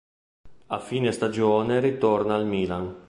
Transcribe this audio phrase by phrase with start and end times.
[0.69, 2.97] A fine stagione ritorna al Milan.